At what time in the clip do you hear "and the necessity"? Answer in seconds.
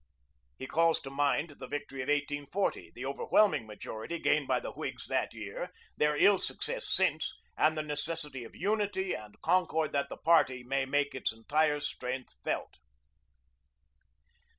7.55-8.43